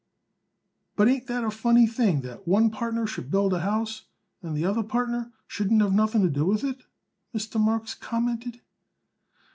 [0.95, 4.05] "But ain't that a funny thing that one partner should build a house
[4.41, 6.81] and the other partner shouldn't have nothing to do with it?"
[7.35, 7.61] Mr.
[7.61, 8.61] Marks commented.